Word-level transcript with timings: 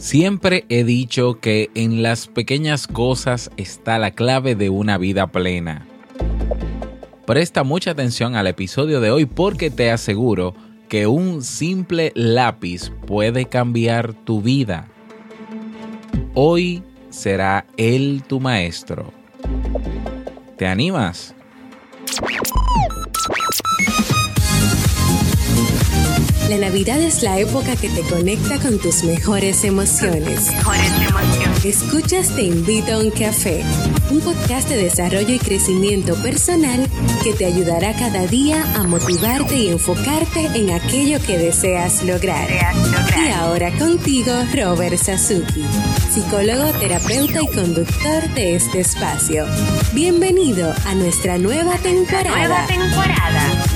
Siempre 0.00 0.64
he 0.70 0.82
dicho 0.82 1.40
que 1.40 1.68
en 1.74 2.02
las 2.02 2.26
pequeñas 2.26 2.86
cosas 2.86 3.50
está 3.58 3.98
la 3.98 4.12
clave 4.12 4.54
de 4.54 4.70
una 4.70 4.96
vida 4.96 5.26
plena. 5.26 5.86
Presta 7.26 7.64
mucha 7.64 7.90
atención 7.90 8.34
al 8.34 8.46
episodio 8.46 9.02
de 9.02 9.10
hoy 9.10 9.26
porque 9.26 9.70
te 9.70 9.90
aseguro 9.90 10.54
que 10.88 11.06
un 11.06 11.42
simple 11.42 12.12
lápiz 12.14 12.90
puede 13.06 13.44
cambiar 13.44 14.14
tu 14.14 14.40
vida. 14.40 14.88
Hoy 16.32 16.82
será 17.10 17.66
Él 17.76 18.22
tu 18.26 18.40
maestro. 18.40 19.12
¿Te 20.56 20.66
animas? 20.66 21.34
La 26.50 26.58
Navidad 26.58 27.00
es 27.00 27.22
la 27.22 27.38
época 27.38 27.76
que 27.76 27.88
te 27.88 28.02
conecta 28.02 28.58
con 28.58 28.80
tus 28.80 29.04
mejores 29.04 29.62
emociones. 29.62 30.50
Escuchas 31.64 32.34
Te 32.34 32.42
invito 32.42 32.94
a 32.94 32.98
un 32.98 33.10
café, 33.12 33.62
un 34.10 34.20
podcast 34.20 34.68
de 34.68 34.82
desarrollo 34.82 35.32
y 35.32 35.38
crecimiento 35.38 36.16
personal 36.16 36.88
que 37.22 37.34
te 37.34 37.44
ayudará 37.44 37.94
cada 37.94 38.26
día 38.26 38.64
a 38.74 38.82
motivarte 38.82 39.54
y 39.54 39.68
enfocarte 39.68 40.46
en 40.56 40.72
aquello 40.72 41.20
que 41.24 41.38
deseas 41.38 42.02
lograr. 42.02 42.48
Y 42.50 43.30
ahora 43.30 43.70
contigo, 43.78 44.32
Robert 44.52 44.96
Sasuki, 44.96 45.64
psicólogo, 46.12 46.72
terapeuta 46.80 47.42
y 47.42 47.46
conductor 47.46 48.28
de 48.34 48.56
este 48.56 48.80
espacio. 48.80 49.46
Bienvenido 49.92 50.74
a 50.84 50.96
nuestra 50.96 51.38
nueva 51.38 51.78
temporada. 51.78 52.36
Nueva 52.36 52.66
temporada. 52.66 53.69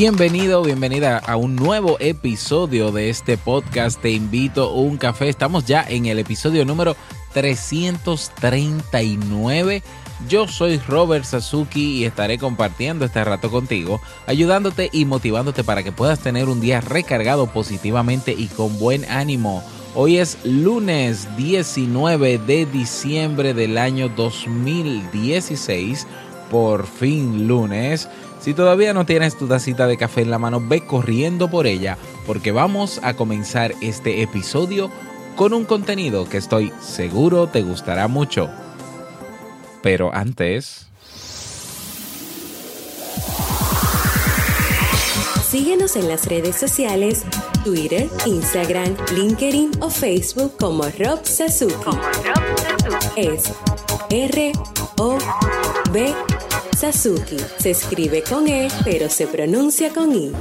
Bienvenido, 0.00 0.62
bienvenida 0.62 1.18
a 1.18 1.36
un 1.36 1.56
nuevo 1.56 1.98
episodio 2.00 2.90
de 2.90 3.10
este 3.10 3.36
podcast. 3.36 4.00
Te 4.00 4.10
invito 4.10 4.70
a 4.70 4.72
un 4.72 4.96
café. 4.96 5.28
Estamos 5.28 5.66
ya 5.66 5.84
en 5.86 6.06
el 6.06 6.18
episodio 6.18 6.64
número 6.64 6.96
339. 7.34 9.82
Yo 10.26 10.48
soy 10.48 10.78
Robert 10.78 11.26
Sasuki 11.26 11.98
y 11.98 12.06
estaré 12.06 12.38
compartiendo 12.38 13.04
este 13.04 13.22
rato 13.22 13.50
contigo, 13.50 14.00
ayudándote 14.26 14.88
y 14.90 15.04
motivándote 15.04 15.64
para 15.64 15.82
que 15.82 15.92
puedas 15.92 16.20
tener 16.20 16.48
un 16.48 16.62
día 16.62 16.80
recargado 16.80 17.48
positivamente 17.48 18.32
y 18.32 18.46
con 18.46 18.78
buen 18.78 19.04
ánimo. 19.04 19.62
Hoy 19.94 20.16
es 20.16 20.38
lunes 20.44 21.28
19 21.36 22.38
de 22.38 22.64
diciembre 22.64 23.52
del 23.52 23.76
año 23.76 24.08
2016. 24.08 26.06
Por 26.50 26.86
fin 26.86 27.46
lunes. 27.46 28.08
Si 28.40 28.54
todavía 28.54 28.94
no 28.94 29.04
tienes 29.04 29.36
tu 29.36 29.46
tacita 29.46 29.86
de 29.86 29.98
café 29.98 30.22
en 30.22 30.30
la 30.30 30.38
mano, 30.38 30.62
ve 30.66 30.86
corriendo 30.86 31.50
por 31.50 31.66
ella 31.66 31.98
porque 32.26 32.52
vamos 32.52 32.98
a 33.02 33.14
comenzar 33.14 33.74
este 33.82 34.22
episodio 34.22 34.90
con 35.36 35.52
un 35.52 35.64
contenido 35.64 36.26
que 36.28 36.38
estoy 36.38 36.72
seguro 36.80 37.48
te 37.48 37.62
gustará 37.62 38.08
mucho. 38.08 38.48
Pero 39.82 40.10
antes... 40.14 40.86
Síguenos 45.50 45.96
en 45.96 46.08
las 46.08 46.26
redes 46.26 46.54
sociales, 46.56 47.24
Twitter, 47.64 48.08
Instagram, 48.24 48.94
LinkedIn 49.14 49.72
o 49.80 49.90
Facebook 49.90 50.56
como 50.58 50.84
Rob 50.84 51.24
Sasuki. 51.24 51.74
Como 51.84 52.00
Rob 52.00 52.58
Sasuki. 52.58 53.20
Es 53.20 53.52
R 54.10 54.52
O 54.96 55.18
B 55.92 56.14
Sasuki. 56.80 57.36
Se 57.58 57.72
escribe 57.72 58.22
con 58.22 58.48
E, 58.48 58.68
pero 58.86 59.10
se 59.10 59.26
pronuncia 59.26 59.90
con 59.90 60.14
I. 60.14 60.32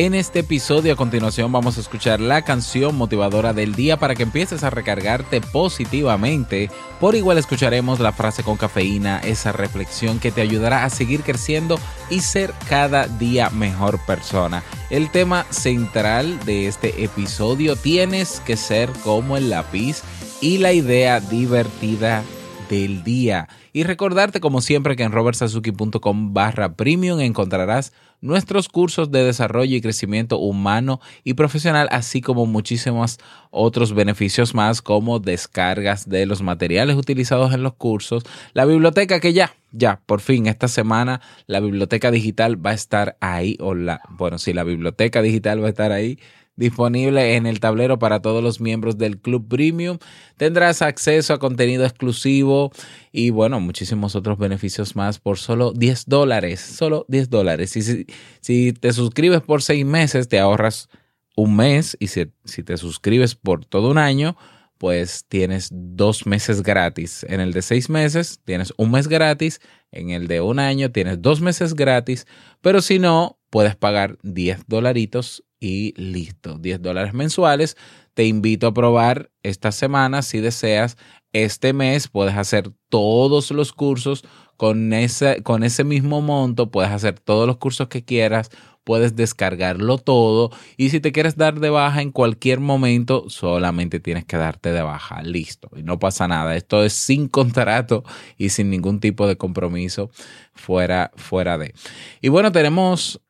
En 0.00 0.14
este 0.14 0.38
episodio 0.38 0.94
a 0.94 0.96
continuación 0.96 1.52
vamos 1.52 1.76
a 1.76 1.80
escuchar 1.82 2.20
la 2.20 2.40
canción 2.40 2.96
motivadora 2.96 3.52
del 3.52 3.74
día 3.74 3.98
para 3.98 4.14
que 4.14 4.22
empieces 4.22 4.64
a 4.64 4.70
recargarte 4.70 5.42
positivamente. 5.42 6.70
Por 6.98 7.16
igual 7.16 7.36
escucharemos 7.36 8.00
la 8.00 8.12
frase 8.12 8.42
con 8.42 8.56
cafeína, 8.56 9.18
esa 9.18 9.52
reflexión 9.52 10.18
que 10.18 10.32
te 10.32 10.40
ayudará 10.40 10.84
a 10.84 10.88
seguir 10.88 11.20
creciendo 11.20 11.78
y 12.08 12.20
ser 12.20 12.54
cada 12.66 13.08
día 13.08 13.50
mejor 13.50 14.00
persona. 14.06 14.62
El 14.88 15.10
tema 15.10 15.44
central 15.50 16.42
de 16.46 16.66
este 16.66 17.04
episodio 17.04 17.76
tienes 17.76 18.40
que 18.40 18.56
ser 18.56 18.88
como 19.04 19.36
el 19.36 19.50
lápiz 19.50 20.00
y 20.40 20.56
la 20.56 20.72
idea 20.72 21.20
divertida 21.20 22.24
del 22.70 23.04
día. 23.04 23.48
Y 23.72 23.84
recordarte 23.84 24.40
como 24.40 24.60
siempre 24.60 24.96
que 24.96 25.02
en 25.02 25.12
robertsazuki.com 25.12 26.34
barra 26.34 26.74
premium 26.74 27.20
encontrarás 27.20 27.92
nuestros 28.20 28.68
cursos 28.68 29.10
de 29.10 29.24
desarrollo 29.24 29.76
y 29.76 29.80
crecimiento 29.80 30.38
humano 30.38 31.00
y 31.24 31.34
profesional, 31.34 31.88
así 31.90 32.20
como 32.20 32.46
muchísimos 32.46 33.18
otros 33.50 33.94
beneficios 33.94 34.54
más 34.54 34.82
como 34.82 35.18
descargas 35.20 36.08
de 36.08 36.26
los 36.26 36.42
materiales 36.42 36.96
utilizados 36.96 37.54
en 37.54 37.62
los 37.62 37.74
cursos, 37.74 38.24
la 38.52 38.64
biblioteca 38.64 39.20
que 39.20 39.32
ya, 39.32 39.54
ya, 39.72 40.00
por 40.04 40.20
fin 40.20 40.46
esta 40.46 40.68
semana 40.68 41.20
la 41.46 41.60
biblioteca 41.60 42.10
digital 42.10 42.64
va 42.64 42.70
a 42.70 42.74
estar 42.74 43.16
ahí, 43.20 43.56
o 43.60 43.74
la, 43.74 44.02
bueno, 44.10 44.38
sí, 44.38 44.52
la 44.52 44.64
biblioteca 44.64 45.22
digital 45.22 45.62
va 45.62 45.66
a 45.66 45.70
estar 45.70 45.92
ahí 45.92 46.18
disponible 46.60 47.36
en 47.36 47.46
el 47.46 47.58
tablero 47.58 47.98
para 47.98 48.20
todos 48.20 48.44
los 48.44 48.60
miembros 48.60 48.98
del 48.98 49.18
Club 49.18 49.48
Premium. 49.48 49.98
Tendrás 50.36 50.82
acceso 50.82 51.32
a 51.32 51.38
contenido 51.38 51.84
exclusivo 51.84 52.70
y 53.10 53.30
bueno, 53.30 53.58
muchísimos 53.60 54.14
otros 54.14 54.38
beneficios 54.38 54.94
más 54.94 55.18
por 55.18 55.38
solo 55.38 55.72
10 55.72 56.04
dólares. 56.06 56.60
Solo 56.60 57.06
10 57.08 57.30
dólares. 57.30 57.70
Si, 57.70 58.06
si 58.40 58.72
te 58.74 58.92
suscribes 58.92 59.40
por 59.40 59.62
seis 59.62 59.86
meses, 59.86 60.28
te 60.28 60.38
ahorras 60.38 60.90
un 61.34 61.56
mes 61.56 61.96
y 61.98 62.08
si, 62.08 62.30
si 62.44 62.62
te 62.62 62.76
suscribes 62.76 63.34
por 63.34 63.64
todo 63.64 63.90
un 63.90 63.96
año, 63.96 64.36
pues 64.76 65.24
tienes 65.28 65.70
dos 65.72 66.26
meses 66.26 66.62
gratis. 66.62 67.24
En 67.28 67.40
el 67.40 67.52
de 67.52 67.62
seis 67.62 67.88
meses 67.88 68.38
tienes 68.44 68.74
un 68.76 68.90
mes 68.90 69.08
gratis. 69.08 69.60
En 69.92 70.10
el 70.10 70.28
de 70.28 70.42
un 70.42 70.58
año 70.58 70.92
tienes 70.92 71.22
dos 71.22 71.40
meses 71.40 71.74
gratis. 71.74 72.26
Pero 72.60 72.82
si 72.82 72.98
no, 72.98 73.38
puedes 73.48 73.76
pagar 73.76 74.18
10 74.22 74.64
dolaritos 74.66 75.42
y 75.60 75.92
listo, 75.96 76.58
10 76.58 76.80
dólares 76.80 77.12
mensuales. 77.12 77.76
Te 78.14 78.24
invito 78.24 78.66
a 78.66 78.74
probar 78.74 79.30
esta 79.42 79.70
semana 79.70 80.22
si 80.22 80.40
deseas. 80.40 80.96
Este 81.32 81.72
mes 81.72 82.08
puedes 82.08 82.34
hacer 82.34 82.72
todos 82.88 83.50
los 83.52 83.72
cursos 83.72 84.24
con 84.56 84.92
ese, 84.92 85.42
con 85.42 85.62
ese 85.62 85.84
mismo 85.84 86.20
monto, 86.20 86.70
puedes 86.70 86.90
hacer 86.90 87.18
todos 87.18 87.46
los 87.46 87.56
cursos 87.56 87.88
que 87.88 88.04
quieras, 88.04 88.50
puedes 88.84 89.16
descargarlo 89.16 89.96
todo 89.96 90.50
y 90.76 90.90
si 90.90 91.00
te 91.00 91.12
quieres 91.12 91.36
dar 91.36 91.60
de 91.60 91.70
baja 91.70 92.02
en 92.02 92.10
cualquier 92.10 92.60
momento, 92.60 93.30
solamente 93.30 94.00
tienes 94.00 94.24
que 94.24 94.36
darte 94.36 94.72
de 94.72 94.82
baja, 94.82 95.22
listo, 95.22 95.70
y 95.76 95.82
no 95.82 95.98
pasa 95.98 96.28
nada. 96.28 96.56
Esto 96.56 96.84
es 96.84 96.92
sin 96.92 97.28
contrato 97.28 98.04
y 98.36 98.50
sin 98.50 98.68
ningún 98.68 99.00
tipo 99.00 99.26
de 99.26 99.36
compromiso 99.36 100.10
fuera, 100.52 101.10
fuera 101.14 101.56
de. 101.56 101.72
Y 102.20 102.28
bueno, 102.28 102.52
tenemos, 102.52 103.20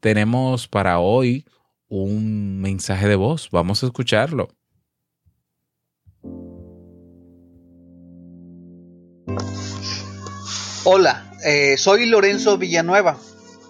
tenemos 0.00 0.68
para 0.68 0.98
hoy 0.98 1.46
un 1.88 2.60
mensaje 2.60 3.08
de 3.08 3.16
voz. 3.16 3.48
Vamos 3.50 3.82
a 3.82 3.86
escucharlo. 3.86 4.48
Hola, 10.84 11.32
eh, 11.44 11.76
soy 11.76 12.06
Lorenzo 12.06 12.58
Villanueva. 12.58 13.18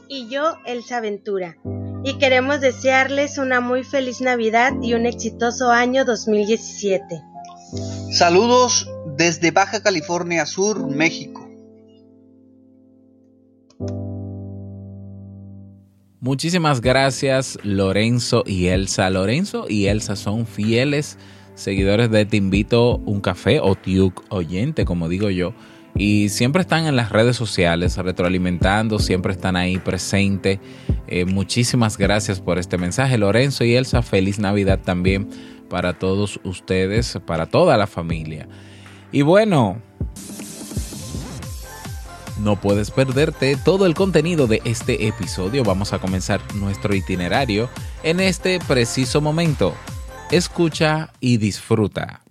Y 0.08 0.28
yo, 0.28 0.56
Elsa 0.66 1.00
Ventura. 1.00 1.56
Y 2.04 2.18
queremos 2.18 2.60
desearles 2.60 3.38
una 3.38 3.60
muy 3.60 3.82
feliz 3.82 4.20
Navidad 4.20 4.74
y 4.82 4.94
un 4.94 5.06
exitoso 5.06 5.70
año 5.70 6.04
2017. 6.04 7.22
Saludos 8.12 8.88
desde 9.16 9.50
Baja 9.50 9.82
California 9.82 10.46
Sur, 10.46 10.86
México. 10.86 11.35
Muchísimas 16.20 16.80
gracias 16.80 17.58
Lorenzo 17.62 18.42
y 18.46 18.68
Elsa. 18.68 19.10
Lorenzo 19.10 19.66
y 19.68 19.86
Elsa 19.86 20.16
son 20.16 20.46
fieles 20.46 21.18
seguidores 21.54 22.10
de 22.10 22.24
Te 22.24 22.36
invito 22.36 22.96
un 22.98 23.20
café 23.20 23.60
o 23.60 23.74
Tiuk 23.74 24.24
oyente, 24.30 24.84
como 24.84 25.08
digo 25.08 25.30
yo. 25.30 25.52
Y 25.94 26.28
siempre 26.28 26.60
están 26.60 26.86
en 26.86 26.94
las 26.94 27.10
redes 27.10 27.36
sociales 27.36 27.96
retroalimentando, 27.96 28.98
siempre 28.98 29.32
están 29.32 29.56
ahí 29.56 29.78
presentes. 29.78 30.58
Eh, 31.06 31.24
muchísimas 31.24 31.96
gracias 31.96 32.40
por 32.40 32.58
este 32.58 32.76
mensaje. 32.76 33.16
Lorenzo 33.16 33.64
y 33.64 33.74
Elsa, 33.74 34.02
feliz 34.02 34.38
Navidad 34.38 34.80
también 34.84 35.28
para 35.70 35.98
todos 35.98 36.38
ustedes, 36.44 37.18
para 37.26 37.46
toda 37.46 37.76
la 37.78 37.86
familia. 37.86 38.46
Y 39.10 39.22
bueno, 39.22 39.80
no 42.46 42.54
puedes 42.54 42.92
perderte 42.92 43.56
todo 43.56 43.86
el 43.86 43.94
contenido 43.94 44.46
de 44.46 44.62
este 44.64 45.08
episodio. 45.08 45.64
Vamos 45.64 45.92
a 45.92 45.98
comenzar 45.98 46.40
nuestro 46.54 46.94
itinerario 46.94 47.68
en 48.04 48.20
este 48.20 48.60
preciso 48.60 49.20
momento. 49.20 49.74
Escucha 50.30 51.10
y 51.18 51.38
disfruta. 51.38 52.25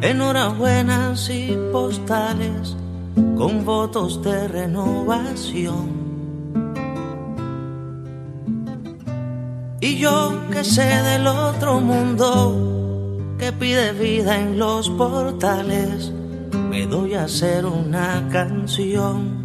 Enhorabuenas 0.00 1.28
y 1.28 1.56
postales 1.70 2.76
con 3.36 3.64
votos 3.66 4.22
de 4.22 4.48
renovación. 4.48 6.04
Y 9.80 9.98
yo 9.98 10.40
que 10.50 10.64
sé 10.64 10.84
del 10.84 11.26
otro 11.26 11.80
mundo 11.80 13.36
que 13.38 13.52
pide 13.52 13.92
vida 13.92 14.40
en 14.40 14.58
los 14.58 14.88
portales, 14.88 16.10
me 16.70 16.86
doy 16.86 17.14
a 17.14 17.24
hacer 17.24 17.66
una 17.66 18.26
canción. 18.32 19.44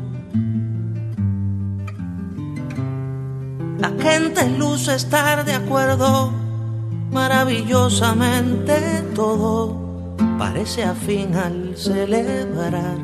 La 3.78 3.92
gente 4.00 4.50
luce 4.58 4.96
estar 4.96 5.44
de 5.44 5.54
acuerdo 5.54 6.39
maravillosamente 7.12 9.04
todo 9.16 9.76
parece 10.38 10.84
afín 10.84 11.36
al 11.36 11.76
celebrar. 11.76 12.98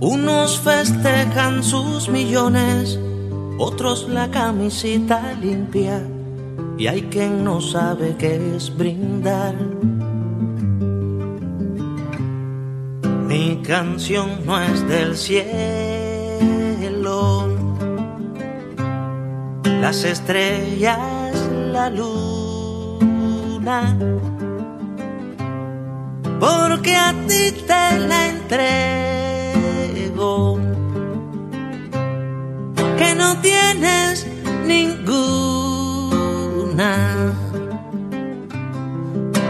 Unos 0.00 0.60
festejan 0.60 1.62
sus 1.62 2.08
millones, 2.08 2.98
otros 3.58 4.08
la 4.08 4.30
camisita 4.30 5.32
limpia, 5.42 6.00
y 6.78 6.86
hay 6.86 7.02
quien 7.02 7.42
no 7.42 7.60
sabe 7.60 8.14
qué 8.16 8.56
es 8.56 8.74
brindar. 8.76 9.54
Mi 13.26 13.60
canción 13.66 14.46
no 14.46 14.60
es 14.60 14.88
del 14.88 15.16
cielo, 15.16 15.87
las 19.88 20.04
estrellas, 20.04 21.32
la 21.72 21.88
luz 21.88 23.00
porque 26.38 26.94
a 26.94 27.14
ti 27.26 27.52
te 27.66 27.98
la 28.10 28.28
entrego, 28.34 30.58
que 32.98 33.14
no 33.14 33.40
tienes 33.40 34.26
ninguna. 34.66 35.32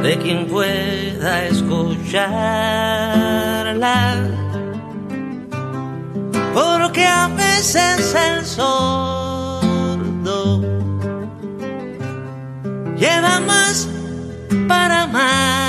de 0.04 0.18
quien 0.20 0.48
pueda 0.48 1.48
porque 6.54 7.06
a 7.06 7.28
veces 7.30 8.14
el 8.14 8.46
sordo 8.46 9.62
lleva 12.96 13.40
más 13.40 13.88
para 14.68 15.08
más. 15.08 15.63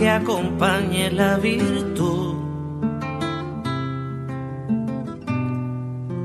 Que 0.00 0.08
acompañe 0.08 1.10
la 1.10 1.36
virtud. 1.36 2.34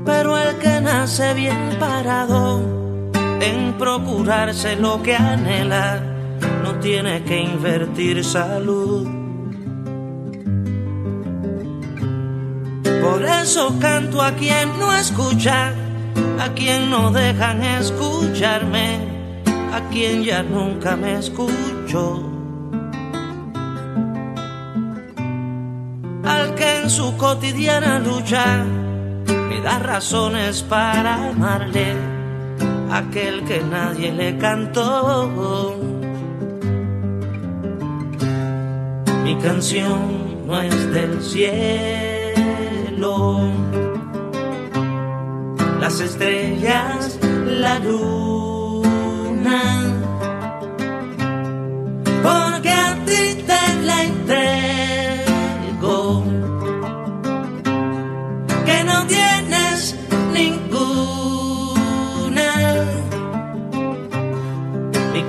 Pero 0.06 0.38
el 0.38 0.56
que 0.56 0.80
nace 0.80 1.34
bien 1.34 1.76
parado 1.78 2.62
en 3.40 3.74
procurarse 3.74 4.76
lo 4.76 5.02
que 5.02 5.14
anhela, 5.14 6.02
no 6.62 6.76
tiene 6.80 7.22
que 7.24 7.38
invertir 7.42 8.24
salud. 8.24 9.06
Por 13.02 13.22
eso 13.42 13.78
canto 13.78 14.22
a 14.22 14.32
quien 14.32 14.78
no 14.78 14.94
escucha 14.94 15.74
a 16.40 16.48
quien 16.54 16.90
no 16.90 17.10
dejan 17.10 17.62
escucharme, 17.62 18.98
a 19.72 19.80
quien 19.90 20.22
ya 20.22 20.42
nunca 20.42 20.96
me 20.96 21.18
escucho. 21.18 22.35
Su 26.88 27.16
cotidiana 27.16 27.98
lucha 27.98 28.64
me 29.48 29.60
da 29.60 29.78
razones 29.78 30.62
para 30.62 31.28
amarle, 31.30 31.94
aquel 32.90 33.44
que 33.44 33.60
nadie 33.60 34.12
le 34.12 34.38
cantó. 34.38 35.76
Mi 39.24 39.36
canción 39.36 40.46
no 40.46 40.60
es 40.60 40.92
del 40.92 41.22
cielo 41.22 42.16
las 45.80 46.00
estrellas, 46.00 47.18
la 47.46 47.78
luna. 47.78 49.60
Porque 52.22 52.70
a 52.70 52.96
ti 53.06 53.42
te 53.46 53.62
la 53.84 54.02
entrego, 54.02 54.45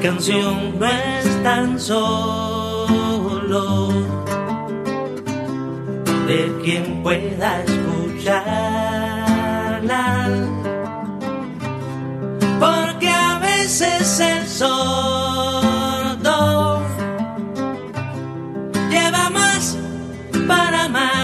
canción 0.09 0.79
no 0.79 0.85
es 0.85 1.43
tan 1.43 1.77
solo 1.77 2.39
de 6.27 6.39
quien 6.63 7.03
pueda 7.03 7.61
escucharla 7.63 8.85
porque 12.57 13.09
a 13.09 13.39
veces 13.39 14.19
el 14.21 14.47
sordo 14.47 15.61
lleva 18.89 19.29
más 19.29 19.77
para 20.47 20.85
amar. 20.85 21.17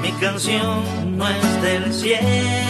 Mi 0.00 0.12
canción 0.20 1.18
no 1.18 1.28
es 1.28 1.62
del 1.62 1.92
cielo. 1.92 2.69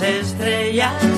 Estrellas, 0.00 1.13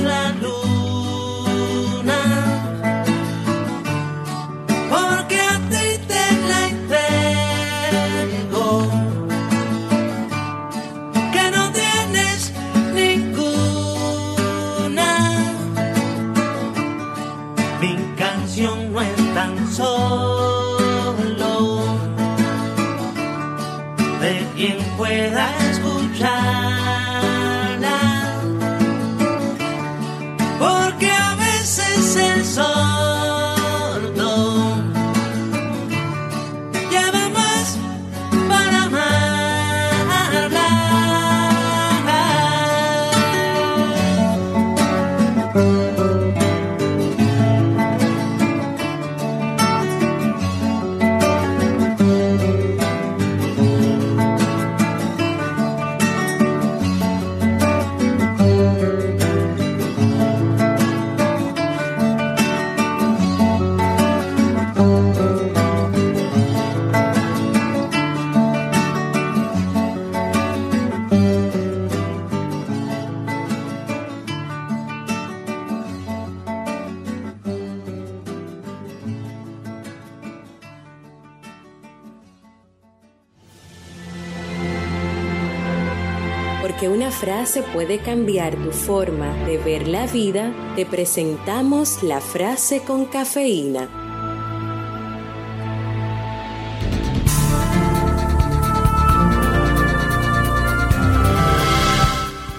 Porque 86.77 86.91
una 86.91 87.11
frase 87.11 87.63
puede 87.63 88.01
cambiar 88.01 88.55
tu 88.55 88.71
forma 88.71 89.33
de 89.47 89.57
ver 89.57 89.89
la 89.89 90.07
vida, 90.07 90.53
te 90.77 90.85
presentamos 90.85 92.03
la 92.03 92.21
frase 92.21 92.83
con 92.83 93.07
cafeína. 93.07 93.89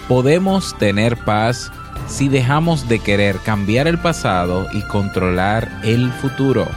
Podemos 0.08 0.76
tener 0.80 1.16
paz 1.18 1.72
si 2.08 2.28
dejamos 2.28 2.90
de 2.90 2.98
querer 2.98 3.38
cambiar 3.46 3.86
el 3.88 4.00
pasado 4.00 4.66
y 4.74 4.82
controlar 4.88 5.70
el 5.84 6.12
futuro. 6.14 6.68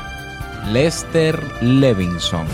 Lester 0.71 1.43
Levinson 1.63 2.47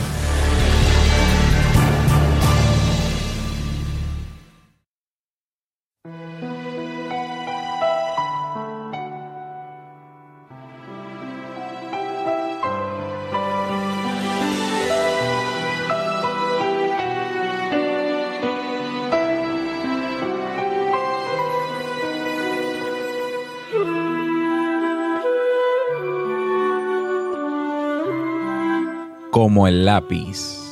como 29.37 29.69
el 29.69 29.85
lápiz. 29.85 30.66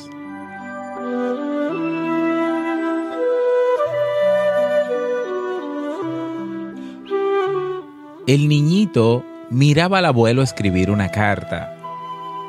El 8.27 8.47
niñito 8.47 9.23
miraba 9.49 9.99
al 9.99 10.05
abuelo 10.05 10.41
escribir 10.41 10.89
una 10.89 11.09
carta. 11.11 11.75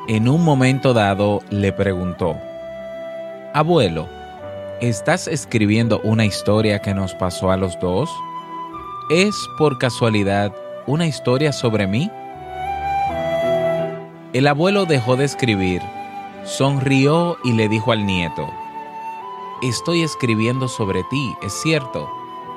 En 0.07 0.27
un 0.27 0.43
momento 0.43 0.93
dado 0.93 1.41
le 1.49 1.71
preguntó, 1.71 2.35
Abuelo, 3.53 4.07
¿estás 4.81 5.27
escribiendo 5.27 5.99
una 6.03 6.25
historia 6.25 6.79
que 6.79 6.93
nos 6.93 7.13
pasó 7.13 7.51
a 7.51 7.57
los 7.57 7.79
dos? 7.79 8.09
¿Es 9.11 9.35
por 9.57 9.77
casualidad 9.77 10.51
una 10.87 11.05
historia 11.05 11.51
sobre 11.51 11.85
mí? 11.85 12.09
El 14.33 14.47
abuelo 14.47 14.85
dejó 14.85 15.15
de 15.15 15.25
escribir 15.25 15.81
sonrió 16.47 17.37
y 17.43 17.51
le 17.51 17.67
dijo 17.67 17.91
al 17.91 18.05
nieto, 18.05 18.47
Estoy 19.61 20.01
escribiendo 20.03 20.67
sobre 20.67 21.03
ti, 21.09 21.35
es 21.41 21.53
cierto. 21.61 22.09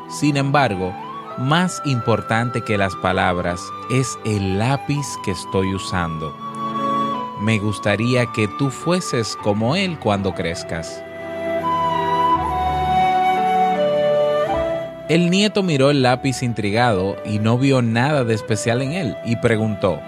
Sin 0.09 0.37
embargo, 0.37 0.93
más 1.39 1.83
importante 1.85 2.63
que 2.63 2.79
las 2.79 2.95
palabras 2.97 3.61
es 3.91 4.19
el 4.25 4.59
lápiz 4.59 5.07
que 5.25 5.31
estoy 5.31 5.75
usando. 5.75 6.37
Me 7.41 7.59
gustaría 7.59 8.27
que 8.27 8.49
tú 8.59 8.71
fueses 8.71 9.37
como 9.43 9.77
él 9.77 9.99
cuando 9.99 10.35
crezcas. 10.35 11.03
El 15.09 15.31
nieto 15.31 15.63
miró 15.63 15.91
el 15.91 16.03
lápiz 16.03 16.43
intrigado 16.43 17.17
y 17.25 17.41
no 17.41 17.59
vio 17.59 17.83
nada 17.83 18.23
de 18.23 18.35
especial 18.35 18.83
en 18.83 18.93
él 18.93 19.17
y 19.25 19.37
preguntó, 19.37 20.01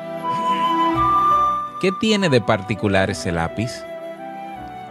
¿Qué 1.80 1.90
tiene 2.00 2.28
de 2.28 2.40
particular 2.40 3.10
ese 3.10 3.32
lápiz? 3.32 3.84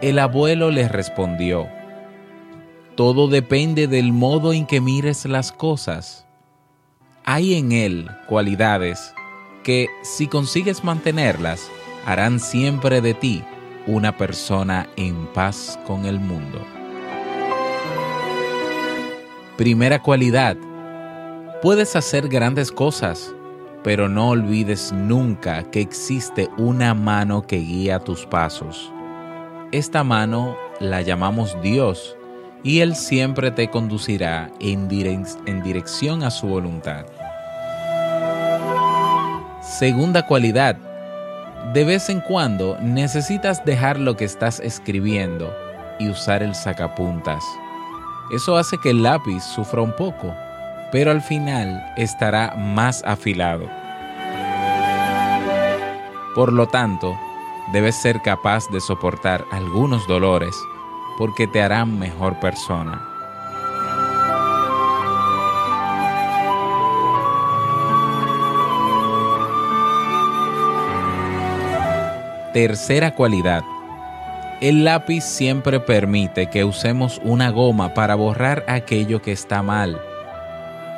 El 0.02 0.20
abuelo 0.20 0.72
le 0.72 0.90
respondió, 0.90 1.70
Todo 2.96 3.30
depende 3.30 3.88
del 3.88 4.12
modo 4.12 4.52
en 4.52 4.66
que 4.68 4.82
mires 4.82 5.26
las 5.26 5.54
cosas. 5.54 6.26
Hay 7.24 7.56
en 7.56 7.72
él 7.72 8.10
cualidades 8.28 9.14
que, 9.64 9.88
si 10.04 10.28
consigues 10.28 10.84
mantenerlas, 10.84 11.70
harán 12.06 12.40
siempre 12.40 13.00
de 13.00 13.14
ti 13.14 13.44
una 13.88 14.18
persona 14.18 14.90
en 14.98 15.26
paz 15.28 15.80
con 15.88 16.06
el 16.06 16.20
mundo. 16.20 16.60
Primera 19.58 20.02
cualidad. 20.02 20.58
Puedes 21.62 21.96
hacer 21.96 22.28
grandes 22.28 22.72
cosas, 22.72 23.34
pero 23.84 24.10
no 24.10 24.30
olvides 24.30 24.92
nunca 24.92 25.64
que 25.72 25.80
existe 25.80 26.50
una 26.58 26.94
mano 26.94 27.44
que 27.44 27.58
guía 27.58 28.00
tus 28.00 28.26
pasos. 28.26 28.92
Esta 29.72 30.04
mano 30.04 30.58
la 30.80 31.02
llamamos 31.02 31.56
Dios 31.62 32.18
y 32.64 32.80
Él 32.80 32.96
siempre 32.96 33.52
te 33.52 33.70
conducirá 33.70 34.52
en, 34.60 34.88
dirección 34.88 36.24
a 36.24 36.32
su 36.32 36.48
voluntad. 36.48 37.06
Segunda 39.62 40.26
cualidad. 40.26 40.78
De 41.74 41.84
vez 41.84 42.10
en 42.10 42.22
cuando 42.22 42.78
necesitas 42.82 43.64
dejar 43.66 44.00
lo 44.00 44.18
que 44.18 44.26
estás 44.26 44.60
escribiendo 44.60 45.54
y 46.00 46.10
usar 46.10 46.44
el 46.44 46.56
sacapuntas. 46.56 47.44
Eso 48.34 48.58
hace 48.58 48.78
que 48.78 48.90
el 48.90 49.04
lápiz 49.04 49.42
sufra 49.44 49.82
un 49.82 49.96
poco 49.96 50.34
pero 50.92 51.12
al 51.12 51.22
final 51.22 51.82
estará 51.96 52.54
más 52.56 53.02
afilado. 53.06 53.66
Por 56.36 56.52
lo 56.54 56.68
tanto, 56.68 57.18
debes 57.72 57.96
ser 57.96 58.22
capaz 58.22 58.70
de 58.70 58.82
soportar 58.82 59.46
algunos 59.52 60.06
dolores 60.08 60.56
porque 61.22 61.46
te 61.46 61.62
harán 61.62 62.00
mejor 62.00 62.40
persona. 62.40 63.00
Tercera 72.54 73.14
cualidad. 73.14 73.62
El 74.62 74.84
lápiz 74.84 75.24
siempre 75.24 75.80
permite 75.80 76.50
que 76.50 76.64
usemos 76.64 77.22
una 77.24 77.52
goma 77.52 77.94
para 77.94 78.16
borrar 78.16 78.66
aquello 78.68 79.22
que 79.22 79.32
está 79.32 79.62
mal 79.62 80.02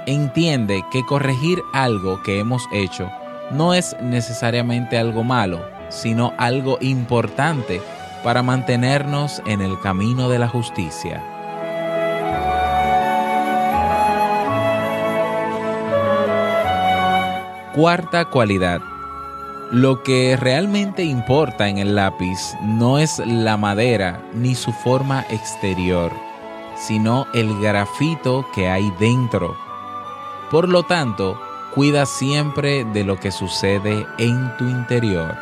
entiende 0.06 0.86
que 0.94 1.06
corregir 1.06 1.60
algo 1.74 2.24
que 2.24 2.39
hemos 2.39 2.65
hecho 2.72 3.12
no 3.51 3.74
es 3.74 3.94
necesariamente 4.01 4.98
algo 4.98 5.25
malo, 5.25 5.65
sino 5.89 6.34
algo 6.38 6.77
importante 6.80 7.82
para 8.24 8.42
mantenernos 8.44 9.42
en 9.46 9.62
el 9.62 9.80
camino 9.80 10.30
de 10.30 10.39
la 10.39 10.48
justicia. 10.48 11.22
Cuarta 17.75 18.25
cualidad. 18.25 18.82
Lo 19.72 20.03
que 20.03 20.38
realmente 20.39 21.03
importa 21.03 21.68
en 21.68 21.80
el 21.80 21.96
lápiz 21.96 22.53
no 22.62 23.00
es 23.00 23.18
la 23.20 23.58
madera 23.58 24.22
ni 24.34 24.53
su 24.53 24.72
forma 24.72 25.25
exterior, 25.30 26.12
sino 26.75 27.25
el 27.34 27.60
grafito 27.60 28.46
que 28.53 28.70
hay 28.70 28.92
dentro. 29.00 29.56
Por 30.51 30.70
lo 30.70 30.84
tanto, 30.84 31.42
cuida 31.74 32.06
siempre 32.06 32.86
de 32.86 33.03
lo 33.03 33.20
que 33.20 33.32
sucede 33.32 34.06
en 34.20 34.56
tu 34.58 34.65
interior. 34.65 35.36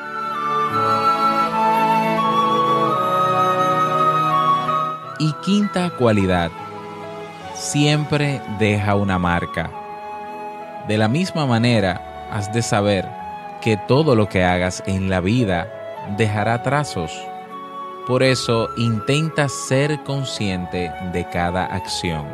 Y 5.21 5.33
quinta 5.33 5.91
cualidad, 5.91 6.49
siempre 7.53 8.41
deja 8.57 8.95
una 8.95 9.19
marca. 9.19 9.69
De 10.87 10.97
la 10.97 11.07
misma 11.07 11.45
manera, 11.45 12.27
has 12.31 12.51
de 12.51 12.63
saber 12.63 13.07
que 13.61 13.77
todo 13.87 14.15
lo 14.15 14.27
que 14.27 14.43
hagas 14.43 14.81
en 14.87 15.11
la 15.11 15.21
vida 15.21 15.67
dejará 16.17 16.63
trazos. 16.63 17.11
Por 18.07 18.23
eso 18.23 18.71
intenta 18.77 19.47
ser 19.47 20.01
consciente 20.05 20.91
de 21.13 21.29
cada 21.29 21.65
acción. 21.65 22.25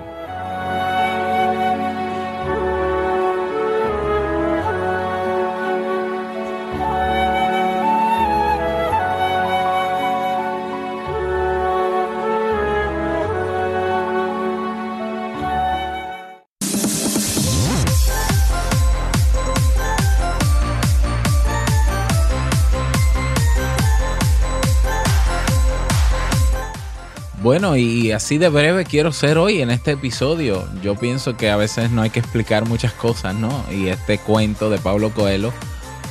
Bueno, 27.47 27.77
y 27.77 28.11
así 28.11 28.37
de 28.37 28.49
breve 28.49 28.83
quiero 28.83 29.13
ser 29.13 29.37
hoy 29.37 29.61
en 29.61 29.69
este 29.69 29.91
episodio. 29.91 30.67
Yo 30.83 30.95
pienso 30.95 31.37
que 31.37 31.49
a 31.49 31.55
veces 31.55 31.91
no 31.91 32.01
hay 32.01 32.09
que 32.09 32.19
explicar 32.19 32.67
muchas 32.67 32.91
cosas, 32.91 33.35
¿no? 33.35 33.63
Y 33.71 33.87
este 33.87 34.17
cuento 34.17 34.69
de 34.69 34.79
Pablo 34.79 35.11
Coelho, 35.11 35.53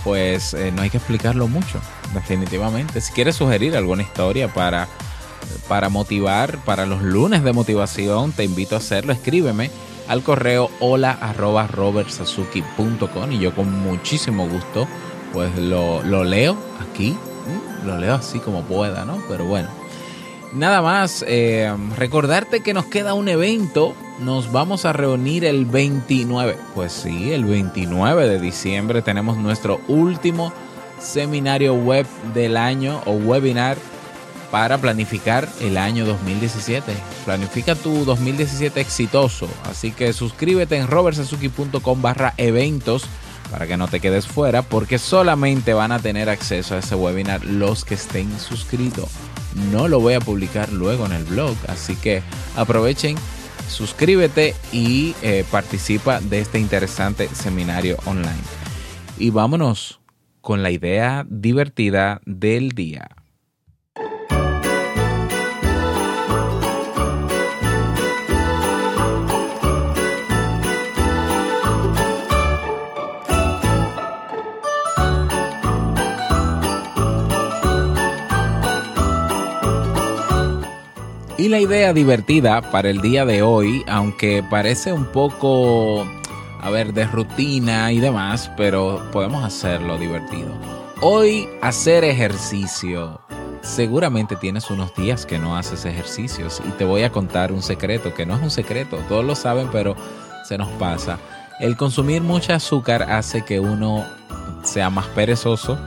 pues 0.02 0.54
eh, 0.54 0.72
no 0.74 0.80
hay 0.80 0.88
que 0.88 0.96
explicarlo 0.96 1.46
mucho, 1.46 1.78
definitivamente. 2.14 3.02
Si 3.02 3.12
quieres 3.12 3.36
sugerir 3.36 3.76
alguna 3.76 4.02
historia 4.02 4.48
para, 4.48 4.88
para 5.68 5.90
motivar, 5.90 6.56
para 6.64 6.86
los 6.86 7.02
lunes 7.02 7.44
de 7.44 7.52
motivación, 7.52 8.32
te 8.32 8.42
invito 8.42 8.74
a 8.74 8.78
hacerlo. 8.78 9.12
Escríbeme 9.12 9.70
al 10.08 10.22
correo 10.22 10.70
hola 10.80 11.10
arroba 11.20 11.68
y 13.30 13.38
yo 13.38 13.54
con 13.54 13.70
muchísimo 13.80 14.48
gusto 14.48 14.88
pues 15.34 15.54
lo, 15.58 16.02
lo 16.02 16.24
leo 16.24 16.56
aquí, 16.80 17.14
lo 17.84 17.98
leo 17.98 18.14
así 18.14 18.38
como 18.38 18.62
pueda, 18.62 19.04
¿no? 19.04 19.22
Pero 19.28 19.44
bueno. 19.44 19.85
Nada 20.56 20.80
más, 20.80 21.22
eh, 21.28 21.70
recordarte 21.98 22.60
que 22.60 22.72
nos 22.72 22.86
queda 22.86 23.12
un 23.12 23.28
evento. 23.28 23.94
Nos 24.20 24.52
vamos 24.52 24.86
a 24.86 24.94
reunir 24.94 25.44
el 25.44 25.66
29. 25.66 26.56
Pues 26.74 26.92
sí, 26.92 27.30
el 27.34 27.44
29 27.44 28.26
de 28.26 28.40
diciembre 28.40 29.02
tenemos 29.02 29.36
nuestro 29.36 29.82
último 29.86 30.54
seminario 30.98 31.74
web 31.74 32.06
del 32.32 32.56
año 32.56 33.02
o 33.04 33.12
webinar 33.12 33.76
para 34.50 34.78
planificar 34.78 35.46
el 35.60 35.76
año 35.76 36.06
2017. 36.06 36.90
Planifica 37.26 37.74
tu 37.74 38.06
2017 38.06 38.80
exitoso. 38.80 39.50
Así 39.70 39.92
que 39.92 40.14
suscríbete 40.14 40.78
en 40.78 40.86
robertsazuki.com 40.86 42.00
barra 42.00 42.32
eventos 42.38 43.04
para 43.50 43.66
que 43.66 43.76
no 43.76 43.88
te 43.88 44.00
quedes 44.00 44.26
fuera 44.26 44.62
porque 44.62 44.96
solamente 44.96 45.74
van 45.74 45.92
a 45.92 45.98
tener 45.98 46.30
acceso 46.30 46.76
a 46.76 46.78
ese 46.78 46.94
webinar 46.94 47.44
los 47.44 47.84
que 47.84 47.94
estén 47.94 48.40
suscritos 48.40 49.10
no 49.72 49.88
lo 49.88 50.00
voy 50.00 50.14
a 50.14 50.20
publicar 50.20 50.72
luego 50.72 51.06
en 51.06 51.12
el 51.12 51.24
blog. 51.24 51.56
Así 51.68 51.96
que 51.96 52.22
aprovechen, 52.56 53.16
suscríbete 53.68 54.54
y 54.72 55.14
eh, 55.22 55.44
participa 55.50 56.20
de 56.20 56.40
este 56.40 56.58
interesante 56.58 57.28
seminario 57.28 57.96
online. 58.06 58.42
Y 59.18 59.30
vámonos 59.30 60.00
con 60.40 60.62
la 60.62 60.70
idea 60.70 61.26
divertida 61.28 62.20
del 62.24 62.70
día. 62.70 63.08
Y 81.46 81.48
la 81.48 81.60
idea 81.60 81.92
divertida 81.92 82.60
para 82.72 82.90
el 82.90 83.00
día 83.00 83.24
de 83.24 83.40
hoy, 83.40 83.84
aunque 83.86 84.42
parece 84.42 84.92
un 84.92 85.04
poco, 85.04 86.04
a 86.60 86.70
ver, 86.70 86.92
de 86.92 87.04
rutina 87.04 87.92
y 87.92 88.00
demás, 88.00 88.50
pero 88.56 89.00
podemos 89.12 89.44
hacerlo 89.44 89.96
divertido. 89.96 90.52
Hoy 91.00 91.48
hacer 91.62 92.02
ejercicio. 92.02 93.20
Seguramente 93.62 94.34
tienes 94.34 94.72
unos 94.72 94.92
días 94.96 95.24
que 95.24 95.38
no 95.38 95.56
haces 95.56 95.84
ejercicios 95.84 96.60
y 96.66 96.70
te 96.72 96.84
voy 96.84 97.04
a 97.04 97.12
contar 97.12 97.52
un 97.52 97.62
secreto, 97.62 98.12
que 98.12 98.26
no 98.26 98.34
es 98.34 98.42
un 98.42 98.50
secreto, 98.50 98.96
todos 99.08 99.24
lo 99.24 99.36
saben, 99.36 99.68
pero 99.70 99.94
se 100.48 100.58
nos 100.58 100.68
pasa. 100.80 101.20
El 101.60 101.76
consumir 101.76 102.22
mucha 102.22 102.56
azúcar 102.56 103.04
hace 103.04 103.44
que 103.44 103.60
uno 103.60 104.04
sea 104.64 104.90
más 104.90 105.06
perezoso, 105.06 105.78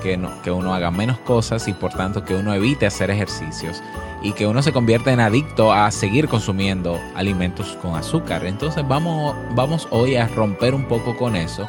que, 0.00 0.16
no, 0.16 0.42
que 0.42 0.50
uno 0.50 0.74
haga 0.74 0.90
menos 0.90 1.18
cosas 1.18 1.68
y 1.68 1.72
por 1.72 1.92
tanto 1.92 2.24
que 2.24 2.34
uno 2.34 2.52
evite 2.54 2.86
hacer 2.86 3.10
ejercicios 3.10 3.82
y 4.22 4.32
que 4.32 4.46
uno 4.46 4.62
se 4.62 4.72
convierte 4.72 5.10
en 5.10 5.20
adicto 5.20 5.72
a 5.72 5.90
seguir 5.90 6.28
consumiendo 6.28 6.98
alimentos 7.14 7.78
con 7.80 7.96
azúcar. 7.96 8.44
Entonces 8.44 8.86
vamos, 8.86 9.34
vamos 9.54 9.88
hoy 9.90 10.16
a 10.16 10.26
romper 10.28 10.74
un 10.74 10.86
poco 10.86 11.16
con 11.16 11.36
eso. 11.36 11.68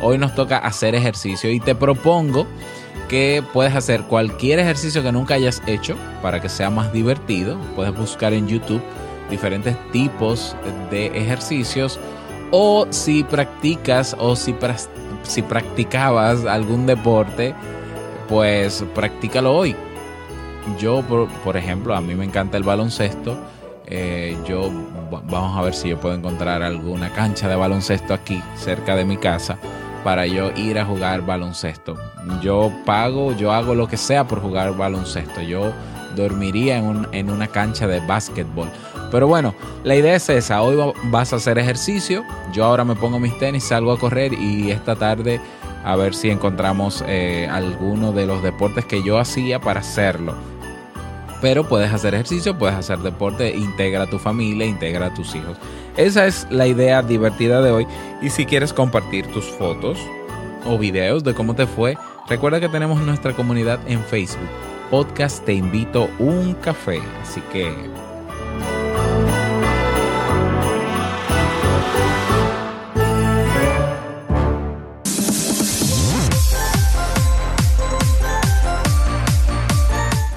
Hoy 0.00 0.18
nos 0.18 0.34
toca 0.34 0.58
hacer 0.58 0.94
ejercicio 0.94 1.50
y 1.50 1.60
te 1.60 1.74
propongo 1.74 2.46
que 3.08 3.42
puedes 3.52 3.74
hacer 3.74 4.02
cualquier 4.02 4.58
ejercicio 4.58 5.02
que 5.02 5.12
nunca 5.12 5.34
hayas 5.34 5.62
hecho 5.66 5.96
para 6.22 6.40
que 6.40 6.48
sea 6.48 6.70
más 6.70 6.92
divertido. 6.92 7.58
Puedes 7.74 7.96
buscar 7.96 8.32
en 8.32 8.46
YouTube 8.46 8.82
diferentes 9.30 9.76
tipos 9.90 10.54
de 10.90 11.06
ejercicios 11.06 11.98
o 12.50 12.86
si 12.90 13.24
practicas 13.24 14.16
o 14.18 14.36
si, 14.36 14.54
si 15.22 15.42
practicabas 15.42 16.44
algún 16.44 16.86
deporte, 16.86 17.54
pues 18.28 18.84
practícalo 18.94 19.54
hoy 19.54 19.76
yo, 20.76 21.02
por, 21.02 21.56
ejemplo, 21.56 21.94
a 21.94 22.00
mí 22.00 22.14
me 22.14 22.24
encanta 22.24 22.56
el 22.56 22.64
baloncesto. 22.64 23.36
Eh, 23.86 24.36
yo 24.46 24.70
vamos 25.10 25.56
a 25.56 25.62
ver 25.62 25.72
si 25.72 25.88
yo 25.88 25.98
puedo 25.98 26.14
encontrar 26.14 26.62
alguna 26.62 27.10
cancha 27.10 27.48
de 27.48 27.56
baloncesto 27.56 28.12
aquí 28.12 28.42
cerca 28.54 28.94
de 28.94 29.06
mi 29.06 29.16
casa 29.16 29.56
para 30.04 30.26
yo 30.26 30.50
ir 30.56 30.78
a 30.78 30.84
jugar 30.84 31.22
baloncesto. 31.22 31.96
Yo 32.42 32.70
pago, 32.84 33.34
yo 33.34 33.52
hago 33.52 33.74
lo 33.74 33.88
que 33.88 33.96
sea 33.96 34.28
por 34.28 34.42
jugar 34.42 34.76
baloncesto. 34.76 35.40
Yo 35.40 35.72
dormiría 36.22 36.78
en, 36.78 37.06
en 37.12 37.30
una 37.30 37.48
cancha 37.48 37.86
de 37.86 38.00
básquetbol. 38.00 38.68
Pero 39.10 39.26
bueno, 39.26 39.54
la 39.84 39.96
idea 39.96 40.14
es 40.14 40.28
esa. 40.28 40.62
Hoy 40.62 40.76
vas 41.04 41.32
a 41.32 41.36
hacer 41.36 41.58
ejercicio. 41.58 42.24
Yo 42.52 42.64
ahora 42.64 42.84
me 42.84 42.94
pongo 42.94 43.18
mis 43.18 43.38
tenis, 43.38 43.64
salgo 43.64 43.92
a 43.92 43.98
correr 43.98 44.34
y 44.34 44.70
esta 44.70 44.96
tarde 44.96 45.40
a 45.84 45.96
ver 45.96 46.14
si 46.14 46.28
encontramos 46.28 47.02
eh, 47.06 47.48
alguno 47.50 48.12
de 48.12 48.26
los 48.26 48.42
deportes 48.42 48.84
que 48.84 49.02
yo 49.02 49.18
hacía 49.18 49.60
para 49.60 49.80
hacerlo 49.80 50.34
pero 51.40 51.64
puedes 51.64 51.92
hacer 51.92 52.14
ejercicio, 52.14 52.58
puedes 52.58 52.76
hacer 52.76 52.98
deporte, 52.98 53.54
integra 53.56 54.02
a 54.02 54.06
tu 54.06 54.18
familia, 54.18 54.66
integra 54.66 55.06
a 55.06 55.14
tus 55.14 55.34
hijos. 55.34 55.56
Esa 55.96 56.26
es 56.26 56.46
la 56.50 56.66
idea 56.66 57.02
divertida 57.02 57.62
de 57.62 57.70
hoy. 57.70 57.86
Y 58.20 58.30
si 58.30 58.46
quieres 58.46 58.72
compartir 58.72 59.26
tus 59.32 59.44
fotos 59.44 59.98
o 60.66 60.78
videos 60.78 61.24
de 61.24 61.34
cómo 61.34 61.54
te 61.54 61.66
fue, 61.66 61.96
recuerda 62.28 62.60
que 62.60 62.68
tenemos 62.68 63.00
nuestra 63.00 63.34
comunidad 63.34 63.78
en 63.86 64.02
Facebook. 64.02 64.48
Podcast 64.90 65.44
Te 65.44 65.52
invito 65.52 66.08
un 66.18 66.54
café. 66.54 67.00
Así 67.22 67.40
que 67.52 67.72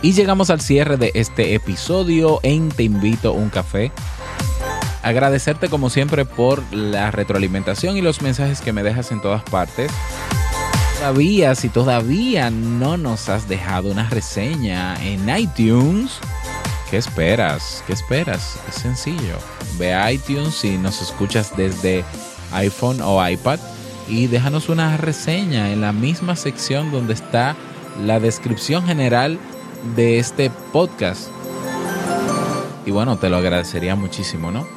Y 0.03 0.13
llegamos 0.13 0.49
al 0.49 0.61
cierre 0.61 0.97
de 0.97 1.11
este 1.13 1.53
episodio 1.53 2.39
en 2.41 2.69
Te 2.69 2.83
invito 2.83 3.33
un 3.33 3.49
café. 3.49 3.91
Agradecerte 5.03 5.69
como 5.69 5.89
siempre 5.89 6.25
por 6.25 6.61
la 6.73 7.11
retroalimentación 7.11 7.97
y 7.97 8.01
los 8.01 8.21
mensajes 8.21 8.61
que 8.61 8.73
me 8.73 8.83
dejas 8.83 9.11
en 9.11 9.21
todas 9.21 9.43
partes. 9.43 9.91
Todavía, 11.01 11.55
si 11.55 11.69
todavía 11.69 12.51
no 12.51 12.95
nos 12.95 13.27
has 13.27 13.49
dejado 13.49 13.89
una 13.89 14.07
reseña 14.07 15.03
en 15.03 15.35
iTunes, 15.35 16.19
¿qué 16.91 16.97
esperas? 16.97 17.83
¿Qué 17.87 17.93
esperas? 17.93 18.59
Es 18.69 18.75
sencillo. 18.75 19.39
Ve 19.79 19.95
a 19.95 20.11
iTunes 20.11 20.63
y 20.63 20.77
nos 20.77 21.01
escuchas 21.01 21.57
desde 21.57 22.05
iPhone 22.51 23.01
o 23.01 23.27
iPad 23.27 23.57
y 24.07 24.27
déjanos 24.27 24.69
una 24.69 24.95
reseña 24.95 25.71
en 25.71 25.81
la 25.81 25.91
misma 25.91 26.35
sección 26.35 26.91
donde 26.91 27.13
está 27.13 27.55
la 28.05 28.19
descripción 28.19 28.85
general 28.85 29.39
de 29.95 30.19
este 30.19 30.51
podcast. 30.71 31.29
Y 32.85 32.91
bueno, 32.91 33.17
te 33.17 33.29
lo 33.29 33.37
agradecería 33.37 33.95
muchísimo, 33.95 34.51
¿no? 34.51 34.67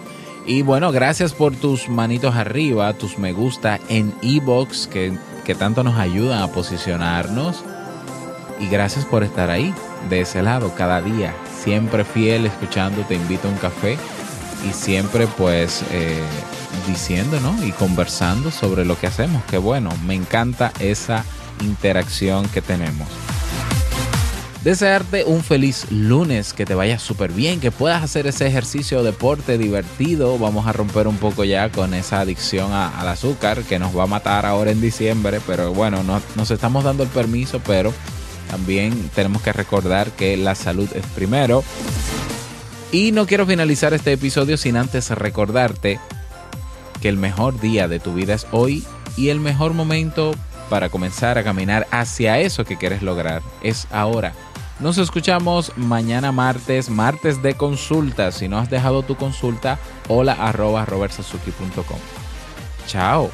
Y 0.47 0.63
bueno, 0.63 0.91
gracias 0.91 1.35
por 1.35 1.55
tus 1.55 1.91
manitos 1.91 2.35
arriba, 2.35 2.95
tus 2.95 3.19
me 3.19 3.35
gusta 3.35 3.79
en 3.91 4.15
Ebox 4.23 4.87
que, 4.87 5.13
que 5.45 5.55
tanto 5.55 5.85
nos 5.85 5.97
ayudan 5.97 6.43
a 6.43 6.49
posicionarnos. 6.49 7.63
Y 8.61 8.69
gracias 8.69 9.05
por 9.05 9.23
estar 9.25 9.51
ahí, 9.51 9.75
de 10.09 10.21
ese 10.23 10.43
lado, 10.43 10.75
cada 10.75 11.01
día. 11.01 11.35
Siempre 11.63 12.05
fiel, 12.05 12.47
escuchando, 12.47 13.03
te 13.03 13.15
invito 13.15 13.49
a 13.49 13.51
un 13.51 13.59
café. 13.59 13.97
Y 14.69 14.73
siempre 14.73 15.27
pues 15.27 15.85
eh, 15.91 16.23
diciendo, 16.87 17.39
¿no? 17.41 17.65
Y 17.65 17.73
conversando 17.73 18.51
sobre 18.51 18.85
lo 18.85 18.99
que 18.99 19.07
hacemos. 19.07 19.45
Que 19.45 19.59
bueno, 19.59 19.91
me 20.07 20.15
encanta 20.15 20.73
esa 20.81 21.25
interacción 21.61 22.49
que 22.49 22.63
tenemos. 22.63 23.09
Desearte 24.65 25.25
un 25.25 25.45
feliz 25.45 25.91
lunes, 25.91 26.55
que 26.55 26.65
te 26.65 26.75
vaya 26.75 26.99
súper 26.99 27.33
bien, 27.33 27.61
que 27.61 27.71
puedas 27.71 28.03
hacer 28.03 28.27
ese 28.27 28.47
ejercicio 28.47 29.03
deporte 29.03 29.59
divertido. 29.59 30.39
Vamos 30.39 30.67
a 30.67 30.73
romper 30.73 31.07
un 31.07 31.19
poco 31.19 31.45
ya 31.45 31.69
con 31.69 31.93
esa 31.93 32.21
adicción 32.21 32.73
al 32.73 33.07
azúcar 33.07 33.63
que 33.65 33.79
nos 33.79 33.95
va 33.95 34.05
a 34.05 34.07
matar 34.07 34.47
ahora 34.47 34.71
en 34.71 34.81
diciembre, 34.81 35.43
pero 35.47 35.75
bueno, 35.75 36.03
no, 36.03 36.23
nos 36.35 36.51
estamos 36.51 36.83
dando 36.83 37.03
el 37.03 37.11
permiso, 37.11 37.61
pero 37.67 37.93
también 38.51 39.11
tenemos 39.15 39.43
que 39.43 39.53
recordar 39.53 40.11
que 40.13 40.35
la 40.39 40.55
salud 40.55 40.89
es 40.95 41.05
primero. 41.09 41.63
Y 42.91 43.13
no 43.13 43.27
quiero 43.27 43.45
finalizar 43.45 43.93
este 43.93 44.13
episodio 44.13 44.57
sin 44.57 44.79
antes 44.79 45.11
recordarte 45.11 46.01
que 47.03 47.11
el 47.11 47.19
mejor 47.19 47.61
día 47.61 47.87
de 47.87 48.01
tu 48.01 48.15
vida 48.15 48.33
es 48.33 48.47
hoy 48.51 48.83
y 49.19 49.29
el 49.29 49.41
mejor 49.41 49.75
momento 49.75 50.33
para 50.71 50.89
comenzar 50.89 51.37
a 51.37 51.45
caminar 51.45 51.87
hacia 51.91 52.39
eso 52.41 52.65
que 52.65 52.79
quieres 52.79 53.03
lograr 53.03 53.43
es 53.63 53.87
ahora. 53.91 54.33
Nos 54.85 54.99
escuchamos 54.99 55.73
mañana 55.79 56.31
martes, 56.31 56.91
martes 56.91 57.43
de 57.43 57.55
consulta. 57.55 58.31
Si 58.33 58.49
no 58.49 58.59
has 58.59 58.69
dejado 58.69 59.03
tu 59.03 59.17
consulta, 59.17 59.79
hola 60.09 60.35
arroba. 60.35 60.87
Chao. 62.87 63.31